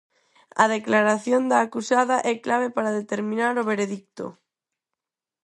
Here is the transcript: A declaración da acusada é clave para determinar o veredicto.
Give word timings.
A 0.63 0.65
declaración 0.75 1.41
da 1.51 1.57
acusada 1.61 2.17
é 2.31 2.33
clave 2.45 2.67
para 2.75 2.97
determinar 2.99 3.53
o 3.61 3.67
veredicto. 3.71 4.25